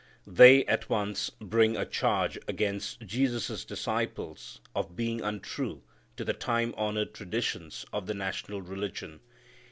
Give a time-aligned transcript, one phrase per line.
[0.25, 5.83] They at once bring a charge against Jesus' disciples of being untrue
[6.17, 9.19] to the time honored traditions of the national religion.